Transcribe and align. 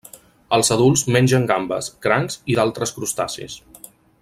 Els 0.55 0.71
adults 0.75 1.03
mengen 1.15 1.45
gambes, 1.51 1.91
crancs 2.07 2.39
i 2.55 2.57
d'altres 2.61 2.95
crustacis. 2.97 3.61